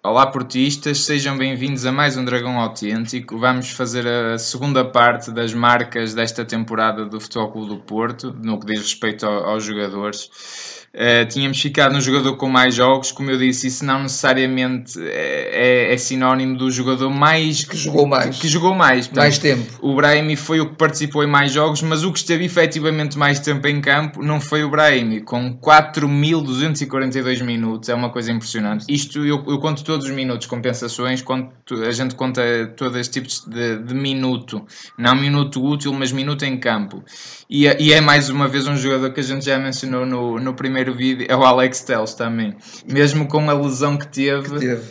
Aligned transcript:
Olá 0.00 0.28
portistas, 0.28 0.98
sejam 1.00 1.36
bem-vindos 1.36 1.84
a 1.84 1.90
mais 1.90 2.16
um 2.16 2.24
Dragão 2.24 2.60
Autêntico. 2.60 3.36
Vamos 3.36 3.70
fazer 3.70 4.06
a 4.06 4.38
segunda 4.38 4.84
parte 4.84 5.32
das 5.32 5.52
marcas 5.52 6.14
desta 6.14 6.44
temporada 6.44 7.04
do 7.04 7.20
Futebol 7.20 7.50
Clube 7.50 7.68
do 7.68 7.78
Porto, 7.80 8.32
no 8.32 8.60
que 8.60 8.66
diz 8.66 8.80
respeito 8.80 9.26
aos 9.26 9.64
jogadores. 9.64 10.85
Uh, 10.96 11.28
tínhamos 11.28 11.60
ficado 11.60 11.92
no 11.92 12.00
jogador 12.00 12.36
com 12.36 12.48
mais 12.48 12.74
jogos, 12.74 13.12
como 13.12 13.30
eu 13.30 13.36
disse, 13.36 13.66
isso 13.66 13.84
não 13.84 14.04
necessariamente 14.04 14.98
é, 14.98 15.90
é, 15.90 15.92
é 15.92 15.96
sinónimo 15.98 16.56
do 16.56 16.70
jogador 16.70 17.10
mais 17.10 17.64
que 17.64 17.76
jogou 17.76 18.06
mais. 18.06 18.38
Que 18.38 18.48
jogou 18.48 18.74
mais, 18.74 19.06
Portanto, 19.06 19.22
mais 19.22 19.36
tempo. 19.36 19.78
O 19.82 19.94
Brahimi 19.94 20.36
foi 20.36 20.58
o 20.58 20.70
que 20.70 20.74
participou 20.74 21.22
em 21.22 21.26
mais 21.26 21.52
jogos, 21.52 21.82
mas 21.82 22.02
o 22.02 22.10
que 22.10 22.18
esteve 22.18 22.46
efetivamente 22.46 23.18
mais 23.18 23.38
tempo 23.38 23.68
em 23.68 23.78
campo 23.78 24.22
não 24.22 24.40
foi 24.40 24.64
o 24.64 24.70
Brahimi, 24.70 25.20
com 25.20 25.54
4.242 25.58 27.44
minutos, 27.44 27.90
é 27.90 27.94
uma 27.94 28.08
coisa 28.08 28.32
impressionante. 28.32 28.86
Isto 28.88 29.18
eu, 29.18 29.44
eu, 29.46 29.58
conto 29.58 29.84
todos 29.84 30.06
os 30.06 30.12
minutos, 30.12 30.46
compensações, 30.46 31.20
conto, 31.20 31.52
a 31.84 31.92
gente 31.92 32.14
conta 32.14 32.72
todos 32.74 32.96
estes 32.96 33.12
tipos 33.12 33.44
de, 33.46 33.80
de 33.80 33.92
minuto, 33.92 34.64
não 34.96 35.14
minuto 35.14 35.62
útil, 35.62 35.92
mas 35.92 36.10
minuto 36.10 36.42
em 36.46 36.56
campo. 36.56 37.04
E, 37.50 37.66
é, 37.66 37.76
e 37.78 37.92
é 37.92 38.00
mais 38.00 38.30
uma 38.30 38.48
vez 38.48 38.66
um 38.66 38.76
jogador 38.76 39.10
que 39.12 39.20
a 39.20 39.22
gente 39.22 39.44
já 39.44 39.58
mencionou 39.58 40.06
no, 40.06 40.40
no 40.40 40.54
primeiro 40.54 40.85
vídeo, 40.94 41.26
é 41.28 41.36
o 41.36 41.42
Alex 41.42 41.80
Telles 41.80 42.14
também. 42.14 42.54
Mesmo 42.86 43.26
com 43.26 43.48
a 43.48 43.54
lesão 43.54 43.96
que 43.96 44.08
teve. 44.08 44.50
Que 44.50 44.58
teve. 44.58 44.82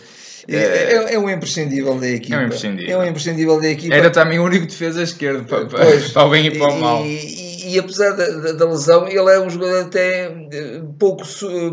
É, 0.47 0.57
é, 0.57 1.13
é, 1.15 1.19
um 1.19 1.29
imprescindível 1.29 1.99
da 1.99 2.07
equipa. 2.07 2.35
É 2.35 2.39
um 2.39 2.45
imprescindível. 2.45 3.01
É 3.01 3.05
um 3.05 3.09
imprescindível 3.09 3.59
da 3.59 3.67
equipa. 3.67 3.95
Era 3.95 4.11
também 4.11 4.37
o 4.37 4.43
único 4.43 4.65
defesa 4.65 5.01
esquerdo 5.01 5.45
para, 5.45 5.65
pois, 5.65 6.09
para 6.13 6.25
o 6.25 6.29
bem 6.29 6.45
e 6.47 6.51
para 6.51 6.71
o 6.71 6.79
mal. 6.79 7.03
E, 7.05 7.44
e 7.65 7.79
apesar 7.79 8.11
da, 8.11 8.25
da, 8.25 8.51
da, 8.51 8.65
lesão, 8.65 9.07
ele 9.07 9.29
é 9.29 9.39
um 9.39 9.49
jogador 9.49 9.85
até 9.85 10.25
eh, 10.51 10.81
pouco, 10.99 11.23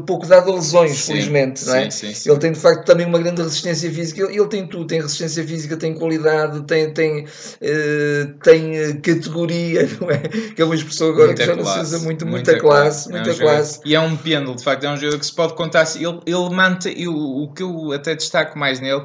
pouco 0.07 0.27
dado 0.27 0.51
a 0.51 0.55
lesões, 0.55 0.93
sim, 0.93 1.13
felizmente. 1.13 1.67
Não 1.67 1.75
é? 1.75 1.91
Sim, 1.91 2.15
sim, 2.15 2.31
ele 2.31 2.39
tem 2.39 2.53
de 2.53 2.59
facto 2.59 2.87
também 2.87 3.07
uma 3.07 3.19
grande 3.19 3.43
resistência 3.43 3.91
física. 3.93 4.23
Ele, 4.23 4.39
ele 4.39 4.49
tem 4.49 4.67
tudo: 4.67 4.87
tem 4.87 5.01
resistência 5.01 5.47
física, 5.47 5.77
tem 5.77 5.95
qualidade, 5.95 6.63
tem, 6.63 6.93
tem, 6.95 7.25
uh, 7.25 8.39
tem 8.43 8.77
eh, 8.77 8.93
categoria, 8.95 9.89
não 10.01 10.11
é? 10.11 10.19
Que 10.19 10.63
é 10.63 10.65
uma 10.65 10.75
expressão 10.75 11.11
agora 11.11 11.27
muita 11.27 11.43
que 11.43 11.47
já 11.47 11.55
classe, 11.55 11.79
não 11.79 11.85
se 11.85 11.95
usa 11.95 12.05
muito, 12.05 12.27
muita, 12.27 12.53
muita 12.53 12.61
classe. 12.61 13.09
classe 13.09 13.13
muita 13.13 13.31
é 13.31 13.33
um 13.33 13.39
classe. 13.39 13.81
E 13.85 13.95
é 13.95 14.01
um 14.01 14.17
pêndulo, 14.17 14.57
de 14.57 14.65
facto, 14.65 14.85
é 14.85 14.91
um 14.91 14.97
jogador 14.97 15.19
que 15.19 15.27
se 15.27 15.35
pode 15.35 15.55
contar. 15.55 15.85
Ele, 15.97 16.21
ele 16.27 16.51
mantém, 16.51 17.07
o, 17.07 17.43
o 17.45 17.53
que 17.53 17.63
eu 17.63 17.93
até 17.93 18.15
destaco 18.15 18.59
mais 18.59 18.81
nele 18.81 19.03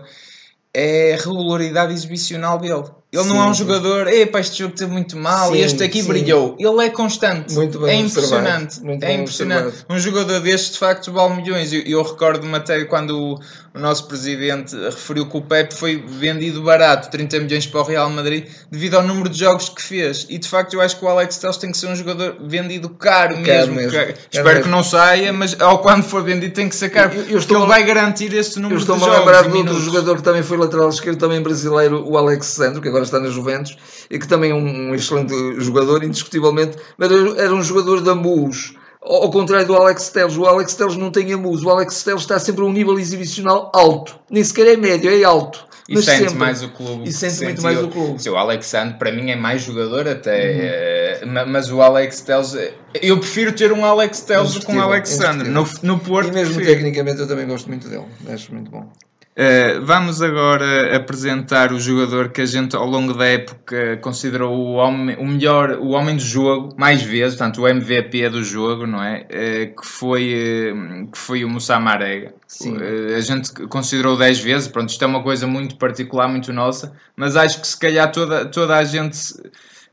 é 0.74 1.14
a 1.14 1.18
regularidade 1.18 1.92
exibicional 1.92 2.60
dele. 2.60 2.84
Ele 3.10 3.24
sim, 3.24 3.30
não 3.30 3.42
é 3.42 3.48
um 3.48 3.54
jogador, 3.54 4.08
epá, 4.08 4.42
este 4.42 4.60
jogo 4.60 4.76
teve 4.76 4.92
muito 4.92 5.16
mal 5.16 5.56
e 5.56 5.62
este 5.62 5.82
aqui 5.82 6.02
sim. 6.02 6.10
brilhou. 6.10 6.58
Ele 6.60 6.86
é 6.86 6.90
constante. 6.90 7.54
Muito 7.54 7.80
bem 7.80 8.02
é 8.02 8.06
impressionante. 8.06 8.82
Muito 8.82 9.02
é 9.02 9.14
impressionante. 9.14 9.68
Observado. 9.68 9.94
Um 9.94 10.00
jogador 10.00 10.40
deste, 10.42 10.74
de 10.74 10.78
facto, 10.80 11.10
vale 11.14 11.36
milhões. 11.36 11.72
Eu, 11.72 11.84
eu 11.84 12.04
recordo-me 12.04 12.54
até 12.54 12.84
quando 12.84 13.18
o, 13.18 13.40
o, 13.74 13.80
nosso 13.80 14.10
presidente 14.10 14.76
referiu 14.76 15.26
que 15.26 15.38
o 15.38 15.42
Pepe 15.42 15.74
foi 15.74 16.04
vendido 16.06 16.62
barato, 16.62 17.10
30 17.10 17.40
milhões 17.40 17.66
para 17.66 17.80
o 17.80 17.84
Real 17.84 18.10
Madrid, 18.10 18.46
devido 18.70 18.96
ao 18.96 19.04
número 19.04 19.30
de 19.30 19.40
jogos 19.40 19.70
que 19.70 19.82
fez. 19.82 20.26
E 20.28 20.38
de 20.38 20.50
facto, 20.50 20.74
eu 20.74 20.82
acho 20.82 21.00
que 21.00 21.06
o 21.06 21.08
Alex 21.08 21.38
Telles 21.38 21.56
tem 21.56 21.72
que 21.72 21.78
ser 21.78 21.88
um 21.88 21.96
jogador 21.96 22.36
vendido 22.42 22.90
caro, 22.90 23.36
caro 23.36 23.72
mesmo. 23.72 23.76
mesmo. 23.76 23.98
É 23.98 24.16
espero 24.30 24.48
mesmo. 24.50 24.64
que 24.64 24.70
não 24.70 24.84
saia, 24.84 25.32
mas 25.32 25.56
ao 25.62 25.80
quando 25.80 26.04
for 26.04 26.24
vendido 26.24 26.54
tem 26.54 26.68
que 26.68 26.76
ser 26.76 26.90
caro. 26.90 27.14
Eu, 27.14 27.24
eu 27.30 27.38
estou 27.38 27.58
ele 27.58 27.68
vai 27.68 27.86
garantir 27.86 28.34
esse 28.34 28.60
número 28.60 28.82
de 28.82 28.86
jogos. 28.86 29.02
Eu 29.02 29.08
estou-me 29.08 29.16
a 29.16 29.20
lembrar 29.20 29.50
de 29.50 29.58
outro 29.58 29.80
jogador 29.80 30.18
que 30.18 30.24
também 30.24 30.44
foi 30.44 30.58
lateral 30.58 30.90
esquerdo, 30.90 31.18
também 31.18 31.42
brasileiro, 31.42 32.06
o 32.06 32.18
Alexandre, 32.18 32.82
que 32.82 32.90
agora 32.90 32.97
está 33.04 33.20
na 33.20 33.30
Juventus 33.30 33.78
e 34.10 34.18
que 34.18 34.28
também 34.28 34.52
é 34.52 34.56
um 34.56 34.94
excelente 34.94 35.34
jogador, 35.60 36.04
indiscutivelmente, 36.04 36.78
mas 36.98 37.12
era 37.38 37.54
um 37.54 37.62
jogador 37.62 38.02
da 38.02 38.16
MUS. 38.16 38.76
Ao 39.02 39.30
contrário 39.32 39.66
do 39.66 39.76
Alex 39.76 40.10
Telles, 40.10 40.36
o 40.36 40.46
Alex 40.46 40.74
Telles 40.74 40.98
não 40.98 41.12
tem 41.12 41.32
a 41.32 41.38
MUS, 41.38 41.64
o 41.64 41.70
Alex 41.70 42.04
Telles 42.04 42.22
está 42.22 42.38
sempre 42.40 42.64
a 42.64 42.66
um 42.66 42.74
nível 42.74 43.00
exibicional 43.00 43.72
alto, 43.74 44.20
nem 44.30 44.44
sequer 44.44 44.68
é 44.68 44.78
médio, 44.78 45.10
é 45.10 45.24
alto. 45.24 45.68
E 45.90 46.02
sente 46.02 46.24
sempre. 46.24 46.36
mais 46.36 46.62
o 46.62 46.70
clube. 46.70 47.08
E 47.08 47.14
sente 47.14 47.44
muito 47.46 47.62
mais 47.62 47.82
o 47.82 47.88
clube. 47.88 48.30
O 48.30 48.36
Alexandre, 48.36 48.98
para 48.98 49.10
mim, 49.12 49.32
é 49.32 49.38
mais 49.38 49.62
jogador 49.62 50.06
até. 50.08 51.22
Uhum. 51.24 51.50
Mas 51.50 51.72
o 51.72 51.82
Alex 51.82 52.22
Telles. 52.22 52.58
Eu 53.02 53.18
prefiro 53.20 53.54
ter 53.54 53.72
um 53.72 53.86
Alex 53.86 54.22
Telles 54.22 54.58
com 54.60 54.76
o 54.76 54.82
Alexandre. 54.82 55.48
No, 55.48 55.66
no 55.84 55.98
Porto. 56.00 56.30
E 56.30 56.34
mesmo 56.34 56.56
prefiro. 56.56 56.76
tecnicamente, 56.76 57.22
eu 57.22 57.28
também 57.28 57.48
gosto 57.48 57.68
muito 57.70 57.88
dele. 57.88 58.06
Acho 58.30 58.54
muito 58.54 58.70
bom. 58.70 58.92
Uh, 59.38 59.86
vamos 59.86 60.20
agora 60.20 60.96
apresentar 60.96 61.72
o 61.72 61.80
jogador 61.80 62.30
que 62.30 62.42
a 62.42 62.46
gente 62.46 62.76
ao 62.76 62.88
longo 62.88 63.14
da 63.14 63.26
época 63.26 63.98
considerou 63.98 64.52
o, 64.52 64.74
homem, 64.74 65.16
o 65.18 65.28
melhor, 65.28 65.74
o 65.74 65.90
homem 65.90 66.16
do 66.16 66.24
jogo, 66.24 66.74
mais 66.76 67.04
vezes, 67.04 67.38
portanto 67.38 67.62
o 67.62 67.68
MVP 67.68 68.30
do 68.30 68.44
jogo, 68.44 68.88
não 68.88 69.04
é? 69.04 69.28
Uh, 69.30 69.80
que, 69.80 69.86
foi, 69.86 70.74
uh, 70.74 71.12
que 71.12 71.18
foi 71.20 71.46
o 71.46 71.50
Moussa 71.50 71.80
Marega. 71.80 72.34
Sim. 72.48 72.78
a 73.16 73.20
gente 73.20 73.52
considerou 73.68 74.18
10 74.18 74.40
vezes, 74.40 74.68
pronto, 74.70 74.90
isto 74.90 75.04
é 75.04 75.08
uma 75.08 75.22
coisa 75.22 75.46
muito 75.46 75.76
particular, 75.76 76.28
muito 76.28 76.52
nossa, 76.52 76.94
mas 77.16 77.36
acho 77.36 77.62
que 77.62 77.68
se 77.68 77.78
calhar 77.78 78.10
toda, 78.12 78.46
toda 78.46 78.76
a 78.76 78.84
gente 78.86 79.18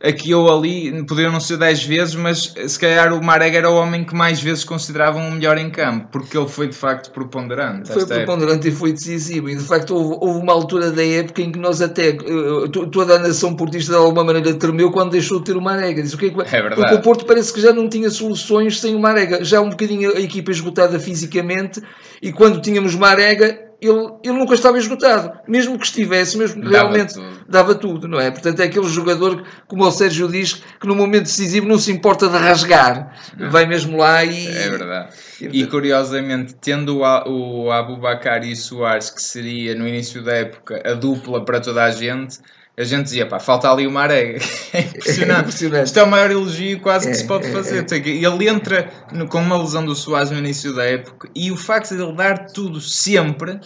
aqui 0.05 0.35
ou 0.35 0.55
ali, 0.55 1.03
poderiam 1.05 1.33
não 1.33 1.41
ser 1.41 1.57
10 1.57 1.85
vezes, 1.85 2.15
mas 2.15 2.55
se 2.67 2.79
calhar 2.79 3.13
o 3.15 3.25
Marega 3.25 3.57
era 3.57 3.71
o 3.71 3.75
homem 3.75 4.05
que 4.05 4.15
mais 4.15 4.41
vezes 4.41 4.63
consideravam 4.63 5.27
o 5.27 5.33
melhor 5.33 5.57
em 5.57 5.71
campo, 5.71 6.09
porque 6.13 6.37
ele 6.37 6.47
foi 6.47 6.69
de 6.69 6.77
facto 6.77 7.11
preponderante. 7.11 7.91
Foi 7.91 8.05
preponderante 8.05 8.69
época. 8.69 8.69
e 8.69 8.73
foi 8.73 8.93
decisivo, 8.93 9.49
e 9.49 9.57
de 9.57 9.65
facto 9.65 9.95
houve, 9.95 10.19
houve, 10.21 10.41
uma 10.41 10.53
altura 10.53 10.91
da 10.91 11.05
época 11.05 11.41
em 11.41 11.51
que 11.51 11.59
nós 11.59 11.81
até, 11.81 12.11
eh, 12.11 12.69
toda 12.93 13.17
a 13.17 13.19
nação 13.19 13.57
portista 13.57 13.93
de 13.93 13.99
alguma 13.99 14.25
maneira 14.25 14.53
tremeu 14.55 14.91
quando 14.91 15.13
deixou 15.13 15.39
de 15.39 15.47
ter 15.47 15.57
o 15.57 15.63
Marega. 15.63 16.03
Disse, 16.03 16.15
o 16.15 16.19
que 16.19 16.27
é, 16.27 16.31
que... 16.31 16.41
é 16.41 16.45
verdade. 16.45 16.75
Porque 16.75 16.95
o 16.95 17.01
Porto 17.01 17.25
parece 17.25 17.53
que 17.53 17.61
já 17.61 17.73
não 17.73 17.89
tinha 17.89 18.11
soluções 18.11 18.79
sem 18.79 18.95
o 18.95 19.01
Marega, 19.01 19.43
já 19.43 19.63
um 19.63 19.71
bocadinho 19.71 20.15
a 20.15 20.21
equipa 20.21 20.51
esgotada 20.51 21.01
fisicamente, 21.01 21.81
e 22.21 22.31
quando 22.31 22.61
tínhamos 22.61 22.95
Marega, 22.95 23.64
ele, 23.81 24.13
ele 24.23 24.39
nunca 24.39 24.55
estava 24.55 24.79
esgotado, 24.79 25.33
mesmo 25.47 25.79
que 25.79 25.87
estivesse, 25.87 26.37
mesmo 26.37 26.63
que 26.63 26.71
dava 26.71 26.89
realmente 26.89 27.15
tudo. 27.15 27.45
dava 27.49 27.75
tudo, 27.75 28.09
não 28.09 28.21
é? 28.21 28.31
Portanto, 28.31 28.61
é 28.61 28.65
aquele 28.65 28.89
jogador, 28.89 29.45
como 29.67 29.85
o 29.85 29.91
Sérgio 29.91 30.29
diz, 30.29 30.63
que 30.81 30.87
no 30.87 30.95
momento 30.95 31.25
decisivo 31.25 31.67
não 31.67 31.79
se 31.79 31.93
importa 31.93 32.29
de 32.29 32.37
rasgar, 32.37 33.15
não. 33.37 33.51
vai 33.51 33.67
mesmo 33.67 33.99
lá 33.99 34.25
e. 34.25 34.47
É 34.47 34.71
verdade. 34.71 35.09
E, 35.41 35.63
e 35.63 35.67
curiosamente, 35.67 36.55
tendo 36.55 37.01
o, 37.01 37.65
o 37.65 37.71
Abubacar 37.71 38.45
e 38.45 38.53
o 38.53 38.57
Soares, 38.57 39.11
que 39.11 39.23
seria 39.23 39.75
no 39.75 39.87
início 39.87 40.23
da 40.23 40.33
época 40.33 40.83
a 40.85 40.95
dupla 40.95 41.45
para 41.45 41.61
toda 41.61 41.85
a 41.85 41.91
gente 41.91 42.39
a 42.77 42.83
gente 42.83 43.05
dizia, 43.05 43.27
pá, 43.27 43.39
falta 43.39 43.71
ali 43.71 43.87
uma 43.87 44.03
arega. 44.03 44.41
É 44.73 44.81
impressionante. 44.81 45.31
É 45.31 45.41
impressionante. 45.41 45.87
Isto 45.87 45.99
é 46.01 46.03
o 46.03 46.07
maior 46.09 46.31
elogio 46.31 46.81
quase 46.81 47.07
que 47.07 47.13
é, 47.13 47.15
se 47.15 47.25
pode 47.27 47.47
é, 47.47 47.53
fazer. 47.53 47.87
É, 47.89 47.97
ele 47.97 48.49
entra 48.49 48.91
no, 49.13 49.29
com 49.29 49.39
uma 49.39 49.57
lesão 49.57 49.85
do 49.85 49.95
Soares 49.95 50.31
no 50.31 50.39
início 50.39 50.75
da 50.75 50.85
época 50.85 51.29
e 51.35 51.53
o 51.53 51.57
facto 51.57 51.95
de 51.95 52.03
ele 52.03 52.13
dar 52.13 52.47
tudo 52.47 52.81
sempre 52.81 53.61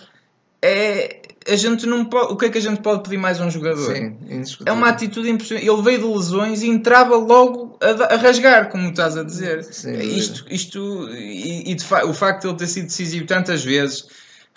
é. 0.61 1.23
A 1.49 1.57
gente 1.57 1.87
não 1.87 2.05
pode, 2.05 2.35
o 2.35 2.37
que 2.37 2.45
é 2.45 2.51
que 2.51 2.59
a 2.59 2.61
gente 2.61 2.83
pode 2.83 3.03
pedir 3.05 3.17
mais 3.17 3.41
a 3.41 3.47
um 3.47 3.51
jogador? 3.51 3.95
Sim, 3.95 4.19
é 4.67 4.71
uma 4.73 4.91
atitude 4.91 5.31
impressionante. 5.31 5.67
Ele 5.67 5.81
veio 5.81 5.99
de 6.01 6.05
lesões 6.05 6.63
e 6.63 6.69
entrava 6.69 7.17
logo 7.17 7.79
a, 7.81 8.13
a 8.13 8.17
rasgar, 8.19 8.69
como 8.69 8.91
estás 8.91 9.17
a 9.17 9.23
dizer. 9.23 9.65
Sim, 9.65 9.95
isto, 9.99 10.45
isto 10.51 11.09
e, 11.15 11.71
e 11.71 11.75
de, 11.75 11.85
o 12.05 12.13
facto 12.13 12.43
de 12.43 12.49
ele 12.49 12.57
ter 12.59 12.67
sido 12.67 12.85
decisivo 12.85 13.25
tantas 13.25 13.65
vezes 13.65 14.05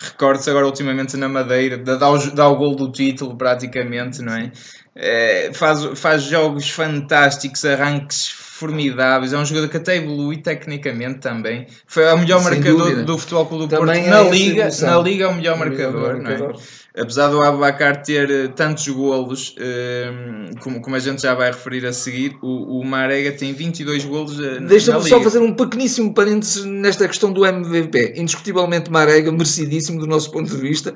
Recordo-se 0.02 0.50
agora 0.50 0.66
ultimamente 0.66 1.16
na 1.16 1.28
Madeira, 1.28 1.78
dá 1.78 2.10
o, 2.10 2.18
dá 2.34 2.48
o 2.48 2.56
gol 2.56 2.74
do 2.74 2.90
título 2.90 3.36
praticamente, 3.36 4.20
não 4.20 4.34
é? 4.34 4.52
é? 4.96 5.50
faz, 5.52 5.84
faz 5.98 6.22
jogos 6.24 6.68
fantásticos, 6.70 7.64
arranques 7.64 8.41
formidáveis, 8.62 9.32
é 9.32 9.38
um 9.38 9.44
jogador 9.44 9.68
que 9.68 9.76
até 9.76 9.96
evolui 9.96 10.36
tecnicamente 10.36 11.18
também. 11.18 11.66
Foi 11.86 12.04
o 12.12 12.18
melhor 12.18 12.40
Sem 12.40 12.50
marcador 12.50 12.78
dúvida. 12.78 13.02
do 13.02 13.18
Futebol 13.18 13.46
Clube 13.46 13.64
do 13.66 13.68
também 13.68 14.04
Porto 14.04 14.06
é 14.06 14.10
na 14.10 14.22
Liga, 14.30 14.68
na 14.82 14.98
Liga 14.98 15.24
é 15.24 15.28
o 15.28 15.34
melhor 15.34 15.58
marcador, 15.58 15.92
melhor 15.92 16.22
marcador. 16.22 16.52
não 16.52 16.60
é? 16.60 16.82
apesar 16.94 17.28
do 17.28 17.40
Abacar 17.40 18.02
ter 18.02 18.30
eh, 18.30 18.48
tantos 18.48 18.86
golos, 18.88 19.54
ehm, 19.58 20.54
como, 20.60 20.80
como 20.80 20.94
a 20.94 20.98
gente 20.98 21.22
já 21.22 21.34
vai 21.34 21.50
referir 21.50 21.86
a 21.86 21.92
seguir, 21.92 22.36
o, 22.42 22.80
o 22.80 22.84
Marega 22.84 23.32
tem 23.32 23.52
22 23.54 24.04
golos 24.04 24.38
uh, 24.38 24.60
Deixa-me 24.60 25.02
só 25.08 25.20
fazer 25.22 25.38
um 25.38 25.54
pequeníssimo 25.54 26.12
parênteses 26.12 26.64
nesta 26.64 27.08
questão 27.08 27.32
do 27.32 27.46
MVP. 27.46 28.14
Indiscutivelmente 28.16 28.90
Marega, 28.90 29.32
merecidíssimo 29.32 30.00
do 30.00 30.06
nosso 30.06 30.30
ponto 30.30 30.54
de 30.54 30.60
vista, 30.60 30.94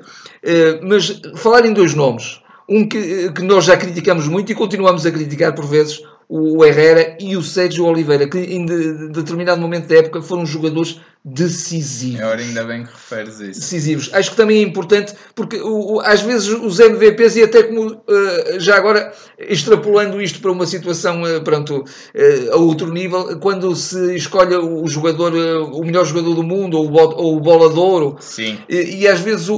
mas 0.83 1.21
falar 1.37 1.65
em 1.65 1.73
dois 1.73 1.95
nomes. 1.95 2.41
Um 2.69 2.87
que, 2.87 3.31
que 3.33 3.43
nós 3.43 3.65
já 3.65 3.77
criticamos 3.77 4.27
muito 4.27 4.51
e 4.51 4.55
continuamos 4.55 5.07
a 5.07 5.11
criticar 5.11 5.55
por 5.55 5.67
vezes, 5.67 6.01
o 6.29 6.65
Herrera 6.65 7.17
e 7.21 7.37
o 7.37 7.43
Sérgio 7.43 7.85
Oliveira, 7.85 8.29
que 8.29 8.39
em 8.39 8.67
de, 8.67 8.99
de 8.99 9.09
determinado 9.09 9.61
momento 9.61 9.87
da 9.87 9.97
época 9.97 10.21
foram 10.21 10.45
jogadores 10.45 11.01
decisivos. 11.29 12.21
Agora 12.21 12.41
ainda 12.41 12.65
bem 12.65 12.85
que 12.85 12.93
referes 12.93 13.41
isso. 13.41 13.61
Decisivos. 13.61 14.11
Acho 14.13 14.31
que 14.31 14.37
também 14.37 14.59
é 14.59 14.63
importante, 14.63 15.13
porque 15.35 15.57
o, 15.57 15.95
o, 15.95 16.01
às 16.01 16.21
vezes 16.23 16.49
os 16.49 16.79
MVPs, 16.79 17.37
e 17.37 17.43
até 17.43 17.65
como 17.65 17.89
uh, 17.89 18.61
já 18.61 18.77
agora 18.77 19.13
extrapolando 19.37 20.23
isto 20.23 20.41
para 20.41 20.53
uma 20.53 20.67
situação 20.67 21.23
uh, 21.23 21.43
pronto, 21.43 21.79
uh, 21.79 22.53
a 22.53 22.57
outro 22.57 22.93
nível, 22.93 23.39
quando 23.41 23.75
se 23.75 24.15
escolhe 24.15 24.55
o 24.55 24.87
jogador, 24.87 25.35
o 25.73 25.85
melhor 25.85 26.05
jogador 26.05 26.35
do 26.35 26.45
mundo, 26.45 26.79
ou 26.79 26.89
o, 26.89 26.97
ou 26.97 27.37
o 27.37 27.41
bolador, 27.41 28.17
Sim. 28.21 28.59
E, 28.69 29.01
e 29.01 29.09
às 29.09 29.19
vezes 29.19 29.49
o, 29.49 29.57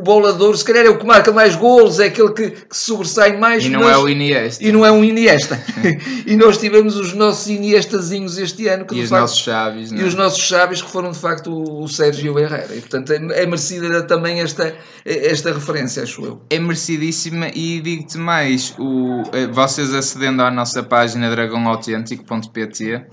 o 0.00 0.02
bolador, 0.02 0.56
se 0.56 0.64
calhar 0.64 0.86
é 0.86 0.88
o 0.88 0.98
que 0.98 1.04
marca 1.04 1.30
mais 1.30 1.54
golos, 1.54 2.00
é 2.00 2.06
aquele 2.06 2.32
que, 2.32 2.50
que 2.50 2.76
sobressai 2.76 3.36
mais. 3.36 3.64
E 3.64 3.68
não 3.68 3.80
mas, 3.80 3.92
é 3.92 3.98
o 3.98 4.08
Iniesta. 4.08 4.64
E 4.64 4.72
não 4.72 4.84
é 4.84 4.90
um 4.90 5.04
Iniesta. 5.04 5.62
e 6.26 6.36
nós 6.36 6.56
tivemos 6.56 6.96
os 6.96 7.12
nossos 7.12 7.46
Iniestazinhos 7.48 8.38
este 8.38 8.66
ano. 8.66 8.86
Que, 8.86 8.96
e 8.96 9.02
os 9.02 9.10
facto, 9.10 9.20
nossos 9.20 9.38
Chaves. 9.38 9.92
E 9.92 10.02
os 10.02 10.14
nossos 10.14 10.40
Chaves 10.40 10.80
que 10.80 10.90
foram 10.90 11.10
de 11.10 11.18
facto 11.18 11.52
o, 11.52 11.84
o 11.84 11.88
Sérgio 11.88 12.38
Herrera. 12.38 12.74
E 12.74 12.80
portanto 12.80 13.12
é, 13.12 13.16
é 13.42 13.46
merecida 13.46 14.02
também 14.04 14.40
esta, 14.40 14.74
esta 15.04 15.52
referência, 15.52 16.02
acho 16.02 16.24
eu. 16.24 16.40
É 16.48 16.58
merecidíssima 16.58 17.48
e 17.54 17.80
digo-te 17.80 18.16
mais, 18.16 18.74
o, 18.78 19.22
eh, 19.32 19.46
vocês 19.48 19.92
acedendo 19.92 20.42
à 20.42 20.50
nossa 20.50 20.82
página 20.82 21.30
dragãoautêntico.pt 21.30 23.04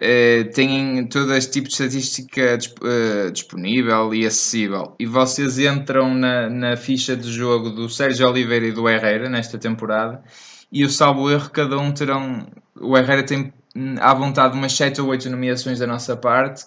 eh, 0.00 0.44
têm 0.54 1.06
todo 1.06 1.34
este 1.34 1.52
tipo 1.52 1.68
de 1.68 1.74
estatística 1.74 2.58
uh, 2.82 3.30
disponível 3.30 4.14
e 4.14 4.26
acessível. 4.26 4.94
E 4.98 5.06
vocês 5.06 5.58
entram 5.58 6.14
na, 6.14 6.48
na 6.48 6.76
ficha 6.76 7.16
de 7.16 7.30
jogo 7.30 7.70
do 7.70 7.88
Sérgio 7.88 8.28
Oliveira 8.28 8.66
e 8.66 8.72
do 8.72 8.88
Herrera 8.88 9.28
nesta 9.28 9.58
temporada 9.58 10.22
e 10.70 10.84
o 10.84 10.90
salvo 10.90 11.30
erro, 11.30 11.50
cada 11.50 11.78
um 11.78 11.92
terão. 11.92 12.46
O 12.80 12.96
Herrera 12.96 13.22
tem 13.22 13.52
hum, 13.74 13.96
à 14.00 14.12
vontade 14.14 14.54
umas 14.56 14.72
7 14.74 15.00
ou 15.00 15.08
8 15.08 15.30
nomeações 15.30 15.78
da 15.78 15.86
nossa 15.86 16.16
parte. 16.16 16.64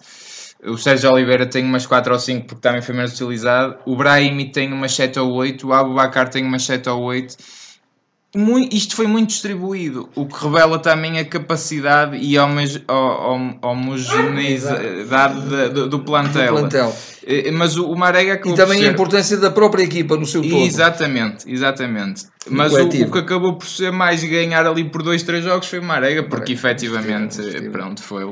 O 0.64 0.76
Sérgio 0.76 1.10
Oliveira 1.10 1.46
tem 1.46 1.64
umas 1.64 1.86
4 1.86 2.12
ou 2.12 2.18
5 2.18 2.46
porque 2.46 2.60
também 2.60 2.82
foi 2.82 2.94
menos 2.94 3.12
utilizado. 3.12 3.78
O 3.86 3.96
Brahimi 3.96 4.50
tem 4.50 4.72
umas 4.72 4.92
7 4.94 5.18
ou 5.18 5.32
8. 5.32 5.66
O 5.66 5.72
Abubacar 5.72 6.28
tem 6.28 6.44
umas 6.44 6.64
7 6.64 6.88
ou 6.88 7.02
8 7.02 7.36
muito, 8.34 8.74
isto 8.74 8.96
foi 8.96 9.06
muito 9.06 9.28
distribuído, 9.28 10.08
o 10.14 10.26
que 10.26 10.42
revela 10.42 10.78
também 10.78 11.18
a 11.18 11.24
capacidade 11.24 12.16
e 12.16 12.38
a 12.38 12.46
homogeneidade 13.62 15.40
do, 15.72 15.88
do, 15.88 15.98
plantel. 16.00 16.54
Do 16.54 16.60
plantel. 16.60 16.94
Eh, 17.26 17.50
mas 17.50 17.76
o, 17.76 17.90
o 17.90 17.96
Marega 17.96 18.40
E 18.44 18.54
também 18.54 18.80
ser... 18.80 18.88
a 18.88 18.92
importância 18.92 19.36
da 19.36 19.50
própria 19.50 19.82
equipa 19.82 20.16
no 20.16 20.26
seu 20.26 20.42
todo. 20.42 20.56
Exatamente, 20.56 21.50
exatamente. 21.50 22.26
Mas 22.50 22.72
o, 22.72 22.86
o, 22.86 22.88
que 22.88 23.18
acabou 23.18 23.54
por 23.56 23.66
ser 23.66 23.92
mais 23.92 24.22
ganhar 24.24 24.66
ali 24.66 24.84
por 24.84 25.02
dois, 25.02 25.22
três 25.22 25.44
jogos 25.44 25.68
foi 25.68 25.78
o 25.78 25.82
Marega, 25.82 26.22
porque 26.22 26.54
Marega. 26.54 26.68
efetivamente, 26.68 27.70
pronto, 27.70 28.02
foi 28.02 28.24
o. 28.24 28.30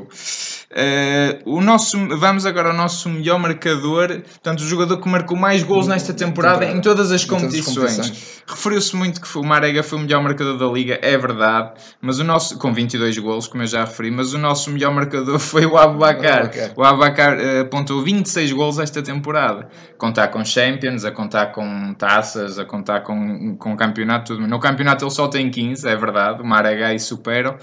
Uh, 0.71 1.57
o 1.57 1.61
nosso, 1.61 1.97
vamos 2.17 2.45
agora 2.45 2.69
ao 2.69 2.75
nosso 2.75 3.09
melhor 3.09 3.37
marcador, 3.37 4.07
portanto, 4.21 4.61
o 4.61 4.65
jogador 4.65 4.97
que 5.01 5.09
marcou 5.09 5.37
mais 5.37 5.63
gols 5.63 5.85
nesta 5.85 6.13
temporada, 6.13 6.59
temporada. 6.59 6.77
em 6.77 6.81
todas 6.81 7.11
as 7.11 7.25
competições. 7.25 8.41
Referiu-se 8.47 8.95
muito 8.95 9.19
que 9.19 9.37
o 9.37 9.43
Marega 9.43 9.83
foi 9.83 9.99
o 9.99 10.01
melhor 10.01 10.23
marcador 10.23 10.57
da 10.57 10.65
liga, 10.67 10.97
é 11.01 11.17
verdade, 11.17 11.73
mas 12.01 12.19
o 12.19 12.23
nosso, 12.23 12.57
com 12.57 12.73
22 12.73 13.17
gols, 13.17 13.47
como 13.47 13.63
eu 13.63 13.67
já 13.67 13.83
referi, 13.83 14.11
mas 14.11 14.33
o 14.33 14.37
nosso 14.37 14.69
melhor 14.71 14.93
marcador 14.93 15.39
foi 15.39 15.65
o 15.65 15.77
Abacar. 15.77 16.51
O 16.75 16.83
Abacar 16.83 17.37
uh, 17.37 17.61
apontou 17.61 18.01
26 18.01 18.51
gols 18.53 18.79
esta 18.83 19.01
temporada. 19.01 19.69
Contar 19.97 20.29
com 20.29 20.43
Champions, 20.43 21.05
a 21.05 21.11
contar 21.11 21.47
com 21.47 21.93
taças, 21.93 22.59
a 22.59 22.65
contar 22.65 23.01
com, 23.01 23.55
com 23.57 23.75
campeonato, 23.75 24.33
tudo. 24.33 24.47
No 24.47 24.59
campeonato 24.59 25.05
ele 25.05 25.11
só 25.11 25.27
tem 25.27 25.49
15, 25.49 25.87
é 25.87 25.95
verdade, 25.95 26.41
o 26.41 26.45
Marega 26.45 26.93
e 26.93 26.99
superam 26.99 27.57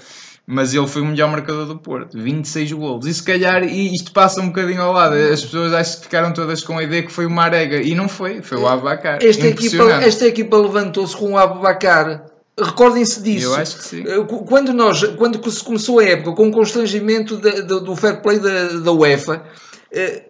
mas 0.51 0.73
ele 0.73 0.87
foi 0.87 1.03
o 1.03 1.05
melhor 1.05 1.29
marcador 1.29 1.67
do 1.67 1.77
Porto, 1.77 2.17
26 2.17 2.71
golos. 2.71 3.05
E 3.05 3.13
se 3.13 3.21
calhar 3.21 3.63
e 3.63 3.93
isto 3.93 4.11
passa 4.11 4.41
um 4.41 4.47
bocadinho 4.47 4.81
ao 4.81 4.91
lado, 4.91 5.13
as 5.13 5.43
pessoas 5.43 5.71
acho 5.73 5.97
que 5.97 6.03
ficaram 6.05 6.33
todas 6.33 6.63
com 6.63 6.75
a 6.79 6.83
ideia 6.83 7.03
que 7.03 7.11
foi 7.11 7.27
o 7.27 7.29
Marega, 7.29 7.79
e 7.79 7.93
não 7.93 8.09
foi, 8.09 8.41
foi 8.41 8.57
o 8.57 8.67
Abacar. 8.67 9.19
Esta 9.21 9.45
equipa, 9.45 9.83
esta 10.01 10.25
equipa 10.25 10.57
levantou-se 10.57 11.15
com 11.15 11.33
o 11.33 11.37
Abacar. 11.37 12.25
Recordem-se 12.59 13.21
disso. 13.21 13.45
Eu 13.45 13.55
acho 13.55 13.77
que 13.77 13.83
sim. 13.83 14.03
Eh, 14.07 14.25
quando, 14.47 14.73
nós, 14.73 15.03
quando 15.17 15.51
se 15.51 15.63
começou 15.63 15.99
a 15.99 16.03
época 16.03 16.35
com 16.35 16.47
o 16.47 16.51
constrangimento 16.51 17.37
de, 17.37 17.61
do 17.61 17.95
fair 17.95 18.19
play 18.19 18.39
da, 18.39 18.69
da 18.79 18.91
UEFA, 18.91 19.43
eh, 19.91 20.28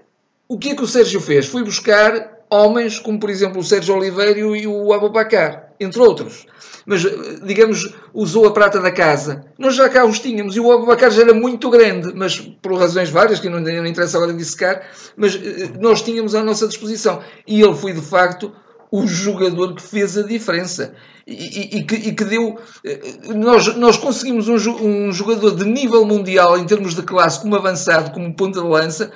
o 0.50 0.58
que 0.58 0.72
é 0.72 0.76
que 0.76 0.82
o 0.82 0.88
Sérgio 0.88 1.22
fez? 1.22 1.46
Foi 1.46 1.64
buscar 1.64 2.40
homens 2.50 2.98
como, 2.98 3.20
por 3.20 3.30
exemplo, 3.30 3.60
o 3.60 3.64
Sérgio 3.64 3.96
Oliveira 3.96 4.40
e 4.40 4.66
o 4.66 4.92
Abubacar, 4.92 5.74
entre 5.80 6.02
outros. 6.02 6.48
Mas, 6.88 7.06
digamos, 7.44 7.94
usou 8.12 8.48
a 8.48 8.52
prata 8.52 8.80
da 8.82 8.92
casa. 8.92 9.46
Nós 9.60 9.76
já 9.76 9.88
cá 9.88 10.04
os 10.04 10.18
tínhamos 10.20 10.56
e 10.56 10.60
o 10.60 10.72
Abubacar 10.72 11.12
já 11.12 11.22
era 11.22 11.36
muito 11.36 11.70
grande, 11.70 12.12
mas 12.16 12.40
por 12.40 12.74
razões 12.80 13.12
várias, 13.12 13.40
que 13.40 13.48
não, 13.48 13.60
não 13.60 13.86
interessa 13.86 14.18
agora 14.18 14.34
dissecar, 14.34 14.82
mas 15.16 15.36
eh, 15.36 15.70
nós 15.80 16.02
tínhamos 16.02 16.34
à 16.34 16.44
nossa 16.44 16.68
disposição. 16.68 17.22
E 17.46 17.62
ele 17.62 17.76
foi, 17.76 17.94
de 17.94 18.02
facto, 18.02 18.52
o 18.92 19.06
jogador 19.06 19.76
que 19.76 19.84
fez 19.84 20.18
a 20.18 20.24
diferença. 20.24 20.96
E, 21.28 21.34
e, 21.34 21.78
e, 21.78 21.84
que, 21.84 21.96
e 21.96 22.16
que, 22.16 22.26
deu. 22.26 22.58
Eh, 22.84 23.00
nós, 23.36 23.76
nós 23.76 23.98
conseguimos 23.98 24.48
um, 24.48 24.56
um 24.82 25.12
jogador 25.14 25.52
de 25.52 25.66
nível 25.66 26.04
mundial, 26.06 26.58
em 26.58 26.66
termos 26.66 26.96
de 26.96 27.04
classe, 27.04 27.40
como 27.40 27.56
avançado, 27.56 28.10
como 28.10 28.34
ponta 28.34 28.60
de 28.60 28.68
lança, 28.68 29.12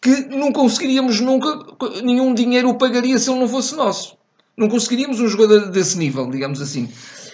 que 0.00 0.26
não 0.28 0.52
conseguiríamos 0.52 1.20
nunca, 1.20 1.66
nenhum 2.02 2.32
dinheiro 2.34 2.70
o 2.70 2.74
pagaria 2.74 3.18
se 3.18 3.30
ele 3.30 3.40
não 3.40 3.48
fosse 3.48 3.74
nosso. 3.76 4.16
Não 4.56 4.68
conseguiríamos 4.68 5.20
um 5.20 5.28
jogador 5.28 5.70
desse 5.70 5.98
nível, 5.98 6.30
digamos 6.30 6.60
assim. 6.60 6.88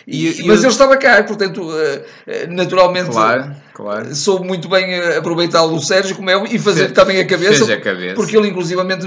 E, 0.06 0.44
mas 0.46 0.58
eu... 0.58 0.64
ele 0.64 0.66
estava 0.68 0.96
cá, 0.96 1.22
portanto, 1.24 1.68
eh, 1.76 2.04
eh, 2.26 2.46
naturalmente 2.46 3.10
claro, 3.10 3.54
claro. 3.76 4.14
soube 4.14 4.46
muito 4.46 4.68
bem 4.68 4.98
aproveitá-lo 5.16 5.76
o 5.76 5.80
Sérgio 5.80 6.16
como 6.16 6.30
é, 6.30 6.44
e 6.50 6.58
fazer 6.58 6.92
também 6.92 7.20
a 7.20 7.26
cabeça, 7.26 7.72
a 7.72 7.80
cabeça, 7.80 8.14
porque 8.14 8.36
ele 8.36 8.48
inclusivamente 8.48 9.06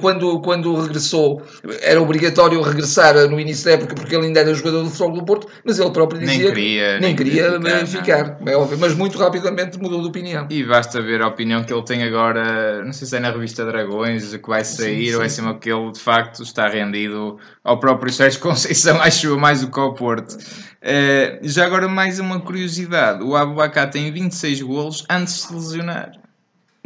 quando, 0.00 0.40
quando 0.40 0.80
regressou 0.80 1.42
era 1.82 2.00
obrigatório 2.00 2.60
regressar 2.62 3.28
no 3.28 3.40
início 3.40 3.64
da 3.64 3.72
época 3.72 3.94
porque 3.94 4.14
ele 4.14 4.26
ainda 4.26 4.40
era 4.40 4.54
jogador 4.54 4.84
do 4.84 4.90
futebol 4.90 5.12
do 5.12 5.24
Porto, 5.24 5.48
mas 5.64 5.78
ele 5.78 5.90
próprio 5.90 6.20
dizia 6.20 6.38
nem 6.38 6.54
queria, 6.54 6.92
nem, 6.92 7.00
nem 7.00 7.16
queria 7.16 7.86
ficar, 7.86 8.36
ficar 8.36 8.38
é 8.46 8.56
óbvio, 8.56 8.78
mas 8.78 8.94
muito 8.94 9.18
rapidamente 9.18 9.78
mudou 9.78 10.00
de 10.00 10.08
opinião. 10.08 10.46
E 10.50 10.62
basta 10.62 11.02
ver 11.02 11.20
a 11.22 11.28
opinião 11.28 11.64
que 11.64 11.72
ele 11.72 11.82
tem 11.82 12.04
agora, 12.04 12.84
não 12.84 12.92
sei 12.92 13.08
se 13.08 13.16
é 13.16 13.20
na 13.20 13.30
revista 13.30 13.64
Dragões 13.64 14.36
que 14.36 14.48
vai 14.48 14.64
sair 14.64 15.06
sim, 15.06 15.10
sim. 15.10 15.14
ou 15.16 15.22
é 15.22 15.26
assim 15.26 15.58
que 15.58 15.70
ele 15.70 15.90
de 15.90 16.00
facto 16.00 16.42
está 16.42 16.68
rendido 16.68 17.38
ao 17.64 17.80
próprio 17.80 18.12
Sérgio 18.12 18.40
Conceição, 18.40 19.00
acho 19.02 19.36
mais 19.38 19.60
do 19.60 19.70
que 19.70 19.80
ao 19.80 19.94
Porto. 19.94 20.36
Uh, 20.82 21.38
já 21.42 21.66
agora 21.66 21.88
mais 21.88 22.18
uma 22.18 22.40
curiosidade, 22.40 23.22
o 23.22 23.34
Abubakar 23.34 23.90
tem 23.90 24.12
26 24.12 24.62
golos 24.62 25.04
antes 25.08 25.34
de 25.34 25.40
se 25.40 25.54
lesionar. 25.54 26.12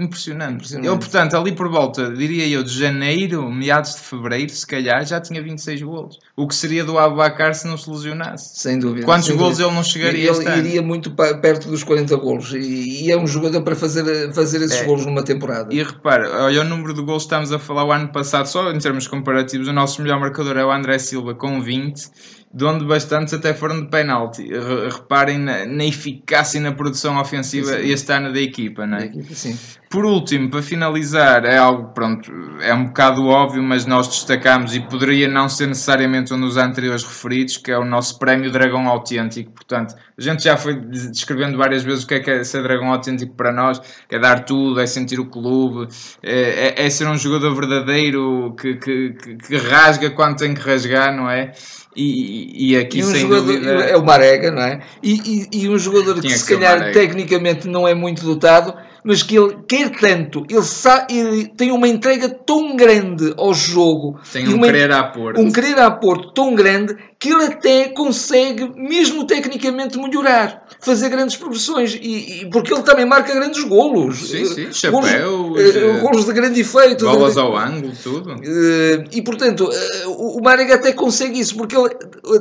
Impressionante. 0.01 0.55
Impressionante. 0.55 0.89
Ele, 0.89 0.99
portanto, 0.99 1.37
ali 1.37 1.53
por 1.53 1.69
volta, 1.69 2.11
diria 2.11 2.49
eu, 2.49 2.63
de 2.63 2.73
janeiro, 2.73 3.51
meados 3.53 3.95
de 3.97 4.01
fevereiro, 4.01 4.51
se 4.51 4.67
calhar, 4.67 5.05
já 5.05 5.21
tinha 5.21 5.43
26 5.43 5.83
golos. 5.83 6.19
O 6.35 6.49
que 6.49 6.55
seria 6.55 6.83
do 6.83 6.99
Abacar 6.99 7.55
se 7.55 7.67
não 7.67 7.77
se 7.77 7.91
lesionasse? 7.91 8.59
Sem 8.59 8.79
dúvida. 8.79 9.05
Quantos 9.05 9.27
sem 9.27 9.37
golos 9.37 9.59
dúvida. 9.59 9.69
ele 9.69 9.77
não 9.77 9.85
chegaria 9.85 10.31
Ele 10.31 10.69
iria 10.69 10.83
muito 10.83 11.11
perto 11.11 11.69
dos 11.69 11.85
40 11.85 12.17
golos. 12.17 12.55
E, 12.55 13.05
e, 13.05 13.13
é 13.13 13.17
um 13.19 13.27
jogador 13.27 13.63
para 13.63 13.77
fazer, 13.77 14.33
fazer 14.33 14.63
esses 14.63 14.81
é. 14.81 14.85
golos 14.85 15.05
numa 15.05 15.23
temporada. 15.23 15.73
E 15.73 15.83
repara, 15.83 16.45
olha 16.45 16.63
o 16.63 16.65
número 16.65 16.95
de 16.95 17.03
golos 17.03 17.25
que 17.25 17.27
estamos 17.27 17.53
a 17.53 17.59
falar 17.59 17.85
o 17.85 17.93
ano 17.93 18.09
passado, 18.09 18.47
só 18.47 18.73
em 18.73 18.79
termos 18.79 19.07
comparativos, 19.07 19.69
o 19.69 19.73
nosso 19.73 20.01
melhor 20.01 20.19
marcador 20.19 20.57
é 20.57 20.65
o 20.65 20.73
André 20.73 20.99
Silva 20.99 21.35
com 21.35 21.61
20 21.61 22.40
de 22.53 22.65
onde 22.65 22.85
bastantes 22.85 23.33
até 23.33 23.55
foram 23.55 23.83
de 23.83 23.89
penalti. 23.89 24.49
Reparem 24.93 25.39
na, 25.39 25.65
na 25.67 25.85
eficácia 25.85 26.59
e 26.59 26.61
na 26.61 26.73
produção 26.73 27.21
ofensiva 27.21 27.69
sim, 27.69 27.83
sim. 27.83 27.93
este 27.93 28.13
ano 28.13 28.33
da 28.33 28.41
equipa, 28.41 28.87
não 28.87 28.99
é? 28.99 29.05
Equipa, 29.05 29.35
sim. 29.35 29.57
Por 29.89 30.05
último, 30.05 30.49
para 30.51 30.63
finalizar, 30.63 31.45
é 31.45 31.57
algo, 31.57 31.93
pronto, 31.93 32.31
é 32.61 32.73
um 32.73 32.87
bocado 32.87 33.27
óbvio, 33.27 33.61
mas 33.61 33.87
nós 33.87 34.07
destacamos 34.07 34.75
e 34.75 34.81
poderia 34.81 35.27
não 35.27 35.49
ser 35.49 35.67
necessariamente 35.67 36.33
um 36.33 36.41
dos 36.41 36.57
anteriores 36.57 37.03
referidos, 37.03 37.57
que 37.57 37.73
é 37.73 37.79
o 37.79 37.85
nosso 37.85 38.17
Prémio 38.19 38.53
Dragão 38.53 38.89
Autêntico. 38.89 39.51
Portanto, 39.51 39.97
a 40.17 40.23
gente 40.23 40.45
já 40.45 40.57
foi 40.57 40.77
descrevendo 40.77 41.59
várias 41.59 41.83
vezes 41.83 42.05
o 42.05 42.07
que 42.07 42.15
é, 42.15 42.21
que 42.21 42.31
é 42.31 42.45
ser 42.45 42.63
Dragão 42.63 42.93
Autêntico 42.93 43.35
para 43.35 43.53
nós, 43.53 43.81
é 44.09 44.17
dar 44.17 44.45
tudo, 44.45 44.81
é 44.81 44.87
sentir 44.87 45.19
o 45.19 45.29
clube, 45.29 45.89
é, 46.23 46.83
é, 46.83 46.87
é 46.87 46.91
ser 46.91 47.09
um 47.09 47.17
jogador 47.17 47.53
verdadeiro 47.55 48.55
que, 48.61 48.77
que, 48.77 49.11
que, 49.15 49.37
que 49.37 49.57
rasga 49.57 50.11
quando 50.11 50.37
tem 50.37 50.55
que 50.55 50.61
rasgar, 50.61 51.13
não 51.17 51.29
é? 51.29 51.53
E, 51.97 52.40
e 52.55 52.77
aqui 52.77 52.99
e 52.99 53.05
um 53.05 53.07
sem 53.07 53.21
jogador, 53.21 53.53
dúvida... 53.53 53.71
é 53.71 53.97
o 53.97 54.05
Marega, 54.05 54.51
não 54.51 54.63
é? 54.63 54.81
E, 55.03 55.49
e, 55.53 55.63
e 55.63 55.69
um 55.69 55.79
jogador 55.79 56.15
que, 56.21 56.29
que 56.29 56.39
se 56.39 56.55
calhar 56.55 56.93
tecnicamente 56.93 57.69
não 57.69 57.87
é 57.87 57.95
muito 57.95 58.25
dotado, 58.25 58.75
mas 59.03 59.23
que 59.23 59.37
ele 59.37 59.57
quer 59.67 59.91
tanto, 59.91 60.45
ele, 60.49 60.63
sabe, 60.63 61.17
ele 61.17 61.47
tem 61.47 61.73
uma 61.73 61.89
entrega 61.89 62.29
tão 62.29 62.77
grande 62.77 63.33
ao 63.37 63.55
jogo, 63.55 64.21
tem 64.33 64.49
um 64.49 64.57
uma, 64.57 64.67
querer 64.67 64.93
a 64.93 65.03
Porto, 65.03 65.41
um 65.41 65.51
querer 65.51 65.79
a 65.79 65.91
Porto 65.91 66.33
tão 66.33 66.55
grande 66.55 66.97
que 67.21 67.29
ele 67.29 67.45
até 67.45 67.89
consegue, 67.91 68.73
mesmo 68.75 69.27
tecnicamente, 69.27 69.99
melhorar, 69.99 70.67
fazer 70.81 71.11
grandes 71.11 71.37
progressões, 71.37 71.95
e, 71.95 72.41
e 72.41 72.51
porque 72.51 72.73
ele 72.73 72.83
também 72.83 73.05
marca 73.05 73.35
grandes 73.35 73.63
golos. 73.63 74.31
Sim, 74.31 74.47
sim, 74.47 74.73
chapéus, 74.73 75.05
golos, 75.31 75.77
uh, 75.77 76.01
golos 76.01 76.25
de 76.25 76.33
grande 76.33 76.61
efeito. 76.63 77.05
Bolas 77.05 77.35
de, 77.35 77.41
ao 77.41 77.55
ângulo, 77.55 77.93
tudo. 78.03 78.33
Uh, 78.33 79.05
e, 79.13 79.21
portanto, 79.21 79.69
o 80.07 80.41
Marega 80.43 80.77
até 80.77 80.95
consegue 80.95 81.39
isso, 81.39 81.55
porque 81.57 81.77
ele 81.77 81.91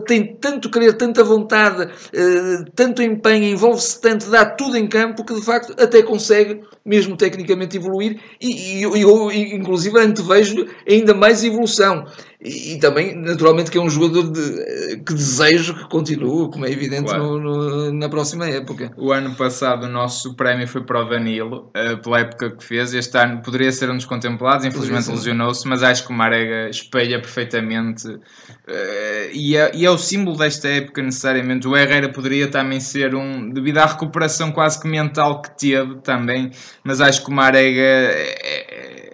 tem 0.08 0.38
tanto 0.38 0.72
querer, 0.72 0.94
tanta 0.94 1.26
vontade, 1.26 1.90
tanto 2.74 3.04
empenho, 3.04 3.44
envolve-se 3.44 4.00
tanto, 4.00 4.30
dá 4.30 4.46
tudo 4.46 4.78
em 4.78 4.88
campo, 4.88 5.26
que 5.26 5.34
de 5.34 5.42
facto 5.42 5.74
até 5.78 6.02
consegue, 6.02 6.62
mesmo 6.86 7.18
tecnicamente, 7.18 7.76
evoluir, 7.76 8.18
e, 8.40 8.80
e 8.80 8.82
eu, 8.84 9.30
inclusive, 9.30 10.00
antevejo 10.00 10.66
ainda 10.88 11.14
mais 11.14 11.44
evolução. 11.44 12.06
E, 12.42 12.74
e, 12.74 12.80
também, 12.80 13.14
naturalmente, 13.16 13.70
que 13.70 13.78
é 13.78 13.82
um 13.82 13.90
jogador 13.90 14.32
de 14.32 14.69
que 15.06 15.14
desejo 15.14 15.76
que 15.76 15.88
continue, 15.90 16.50
como 16.50 16.66
é 16.66 16.72
evidente, 16.72 17.06
claro. 17.06 17.40
no, 17.40 17.40
no, 17.40 17.94
na 17.94 18.10
próxima 18.10 18.48
época. 18.48 18.92
O 18.98 19.12
ano 19.12 19.36
passado 19.36 19.86
o 19.86 19.90
nosso 19.90 20.36
prémio 20.36 20.68
foi 20.68 20.84
para 20.84 21.02
o 21.02 21.10
Danilo, 21.10 21.72
uh, 21.76 21.98
pela 22.02 22.20
época 22.20 22.52
que 22.52 22.64
fez. 22.64 22.94
Este 22.94 23.18
ano 23.18 23.42
poderia 23.42 23.72
ser 23.72 23.90
um 23.90 23.96
dos 23.96 24.06
contemplados, 24.06 24.66
infelizmente 24.66 25.10
lesionou-se, 25.10 25.68
mas 25.68 25.84
acho 25.84 26.06
que 26.06 26.12
o 26.12 26.16
Marega 26.16 26.70
espelha 26.70 27.20
perfeitamente 27.20 28.08
uh, 28.08 28.20
e, 29.32 29.56
é, 29.56 29.72
e, 29.74 29.86
é, 29.86 29.90
o 29.90 29.98
símbolo 29.98 30.38
desta 30.38 30.68
época 30.68 31.02
necessariamente. 31.02 31.68
O 31.68 31.76
Herrera 31.76 32.10
poderia 32.10 32.48
também 32.48 32.80
ser 32.80 33.16
um, 33.16 33.50
devido 33.50 33.78
à 33.80 33.86
recuperação 33.86 34.52
quase 34.52 34.82
que 34.82 34.88
mental 34.88 35.42
que 35.42 35.58
teve 35.58 35.96
também, 36.02 36.52
mas 36.84 37.02
acho 37.02 37.24
que 37.24 37.30
o 37.30 37.34
Marega 37.34 37.82
é, 37.82 39.06
é 39.06 39.09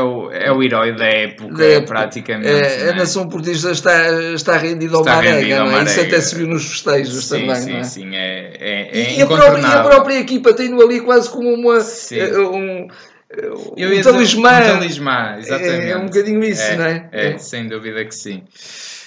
o, 0.00 0.30
é 0.30 0.52
o 0.52 0.62
herói 0.62 0.94
da 0.94 1.06
época, 1.06 1.54
da 1.54 1.64
época. 1.64 1.86
praticamente. 1.86 2.48
É, 2.48 2.86
é? 2.86 2.90
A 2.90 2.94
nação 2.94 3.28
portista 3.28 3.70
está, 3.70 4.10
está 4.34 4.56
rendida 4.56 4.96
ao 4.96 5.04
Marega, 5.04 5.60
ao 5.60 5.66
Marega. 5.66 5.90
Isso 5.90 6.00
até 6.00 6.20
se 6.20 6.34
viu 6.36 6.46
nos 6.46 6.64
festejos 6.64 7.24
sim, 7.24 7.40
também. 7.40 7.56
Sim, 7.56 7.76
é? 7.76 7.82
sim, 7.82 8.16
é, 8.16 8.52
é, 8.58 9.00
é 9.00 9.18
e, 9.18 9.22
a 9.22 9.26
própria, 9.26 9.66
a 9.66 9.82
própria 9.82 10.20
equipa 10.20 10.52
tem-no 10.52 10.80
ali 10.82 11.00
quase 11.00 11.30
como 11.30 11.48
uma. 11.52 11.78
Eh, 11.78 12.38
um, 12.38 12.88
eu 13.76 13.96
um 13.96 14.02
talismã. 14.02 14.58
Um 14.58 14.78
talismã, 14.78 15.36
exatamente. 15.38 15.86
É, 15.86 15.90
é 15.90 15.96
um 15.96 16.06
bocadinho 16.06 16.44
isso, 16.44 16.62
é, 16.62 16.76
não 16.76 16.84
é? 16.84 17.08
É, 17.12 17.38
sem 17.38 17.66
dúvida 17.68 18.04
que 18.04 18.14
sim. 18.14 18.42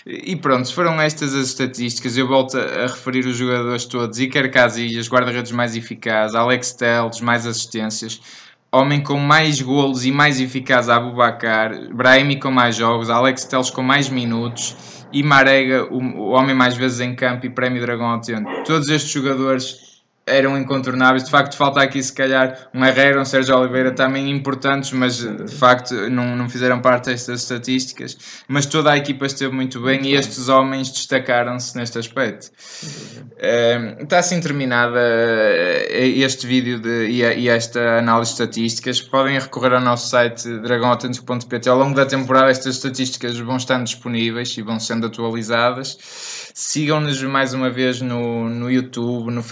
E 0.05 0.35
pronto, 0.35 0.73
foram 0.73 0.99
estas 0.99 1.33
as 1.33 1.47
estatísticas. 1.47 2.17
Eu 2.17 2.27
volto 2.27 2.57
a 2.57 2.87
referir 2.87 3.25
os 3.25 3.37
jogadores 3.37 3.85
todos: 3.85 4.19
Iker 4.19 4.51
Casillas, 4.51 5.07
guarda-redes 5.07 5.51
mais 5.51 5.75
eficaz, 5.75 6.35
Alex 6.35 6.73
Telles, 6.73 7.21
mais 7.21 7.45
assistências 7.45 8.19
homem 8.73 9.03
com 9.03 9.19
mais 9.19 9.61
golos 9.61 10.03
e 10.03 10.11
mais 10.11 10.41
eficaz 10.41 10.89
Abubacar, 10.89 11.71
Brahimi 11.93 12.39
com 12.39 12.49
mais 12.49 12.75
jogos, 12.75 13.09
Alex 13.09 13.45
Teles 13.45 13.69
com 13.69 13.83
mais 13.83 14.09
minutos 14.09 15.05
e 15.13 15.21
Marega, 15.21 15.87
o, 15.91 16.31
homem 16.31 16.55
mais 16.55 16.75
vezes 16.75 16.99
em 16.99 17.13
campo 17.13 17.45
e 17.45 17.49
Prémio 17.51 17.79
Dragão 17.79 18.07
Ontem. 18.07 18.43
Todos 18.65 18.89
estes 18.89 19.11
jogadores 19.11 19.92
eram 20.25 20.57
incontornáveis. 20.57 21.23
De 21.23 21.29
facto, 21.29 21.55
falta 21.55 21.81
aqui 21.81 22.01
se 22.01 22.13
calhar 22.13 22.69
um 22.73 22.83
Herrera, 22.83 23.21
um 23.21 23.25
Sérgio 23.25 23.57
Oliveira 23.57 23.91
também 23.91 24.29
importantes, 24.29 24.91
mas 24.91 25.17
de 25.17 25.53
facto 25.53 25.93
não, 26.09 26.35
não 26.35 26.49
fizeram 26.49 26.79
parte 26.79 27.09
destas 27.09 27.41
estatísticas. 27.41 28.17
Mas 28.47 28.65
toda 28.65 28.91
a 28.91 28.97
equipa 28.97 29.25
esteve 29.25 29.53
muito 29.53 29.81
bem 29.81 30.05
e 30.07 30.15
estes 30.15 30.47
homens 30.47 30.91
destacaram-se 30.91 31.75
neste 31.77 31.97
aspecto. 31.97 32.51
está 33.99 34.19
assim 34.19 34.39
terminada 34.39 34.99
eh, 34.99 36.07
este 36.23 36.47
vídeo 36.47 36.79
de, 36.79 37.07
e, 37.07 37.21
e, 37.21 37.49
esta 37.49 37.99
análise 37.99 38.31
de 38.31 38.43
estatísticas. 38.43 39.01
Podem 39.01 39.37
recorrer 39.37 39.73
ao 39.73 39.81
nosso 39.81 40.09
site 40.09 40.47
dragãoautêntico.pt. 40.59 41.69
Ao 41.69 41.77
longo 41.77 41.95
da 41.95 42.05
temporada, 42.05 42.49
estas 42.49 42.75
estatísticas 42.75 43.37
vão 43.39 43.57
estando 43.57 43.83
disponíveis 43.83 44.55
e 44.57 44.61
vão 44.61 44.79
sendo 44.79 45.07
atualizadas. 45.07 45.97
Sigam-nos 46.53 47.21
mais 47.23 47.53
uma 47.53 47.69
vez 47.69 47.99
no, 47.99 48.47
no 48.47 48.71
YouTube, 48.71 49.31
no 49.31 49.43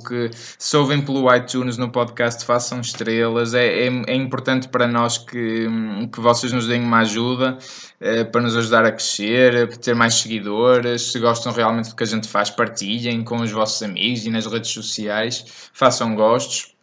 Facebook. 0.00 0.30
Se 0.58 0.76
ouvem 0.76 1.04
pelo 1.04 1.32
iTunes 1.34 1.76
no 1.76 1.90
podcast, 1.90 2.44
façam 2.44 2.80
estrelas. 2.80 3.54
É, 3.54 3.86
é, 3.86 4.02
é 4.06 4.14
importante 4.14 4.68
para 4.68 4.86
nós 4.86 5.18
que, 5.18 5.68
que 6.12 6.20
vocês 6.20 6.52
nos 6.52 6.66
deem 6.66 6.82
uma 6.82 7.00
ajuda 7.00 7.58
é, 8.00 8.24
para 8.24 8.40
nos 8.40 8.56
ajudar 8.56 8.84
a 8.84 8.92
crescer, 8.92 9.68
para 9.68 9.76
ter 9.76 9.94
mais 9.94 10.14
seguidores. 10.14 11.12
Se 11.12 11.18
gostam 11.18 11.52
realmente 11.52 11.90
do 11.90 11.96
que 11.96 12.02
a 12.02 12.06
gente 12.06 12.26
faz, 12.26 12.50
partilhem 12.50 13.22
com 13.22 13.36
os 13.36 13.50
vossos 13.50 13.82
amigos 13.82 14.24
e 14.24 14.30
nas 14.30 14.46
redes 14.46 14.70
sociais. 14.70 15.44
Façam 15.72 16.14
gostos. 16.14 16.74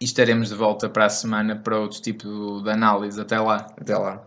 E 0.00 0.06
estaremos 0.06 0.48
de 0.48 0.54
volta 0.54 0.88
para 0.88 1.06
a 1.06 1.10
semana 1.10 1.56
para 1.56 1.78
outro 1.78 2.00
tipo 2.00 2.62
de 2.62 2.70
análise. 2.70 3.20
Até 3.20 3.38
lá. 3.38 3.66
Até 3.78 3.96
lá. 3.96 4.24